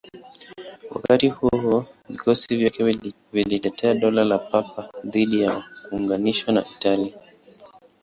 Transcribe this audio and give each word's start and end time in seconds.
Wakati 0.91 1.29
huo 1.29 1.49
huo, 1.61 1.85
vikosi 2.09 2.57
vyake 2.57 2.99
vilitetea 3.33 3.93
Dola 3.93 4.23
la 4.25 4.37
Papa 4.37 4.89
dhidi 5.05 5.41
ya 5.41 5.63
kuunganishwa 5.89 6.53
na 6.53 6.65
Italia. 6.77 7.13